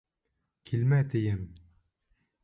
[0.69, 1.43] Килмә, тием!